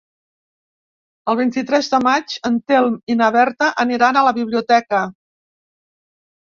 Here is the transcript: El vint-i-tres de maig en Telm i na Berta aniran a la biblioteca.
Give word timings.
El 1.33 1.37
vint-i-tres 1.41 1.91
de 1.93 2.01
maig 2.07 2.35
en 2.51 2.57
Telm 2.73 2.99
i 3.15 3.19
na 3.21 3.31
Berta 3.39 3.71
aniran 3.87 4.19
a 4.23 4.29
la 4.31 4.37
biblioteca. 4.43 5.05